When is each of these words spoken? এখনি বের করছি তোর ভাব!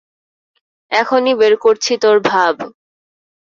এখনি 0.91 1.31
বের 1.35 1.53
করছি 1.57 1.93
তোর 1.97 2.17
ভাব! 2.21 2.55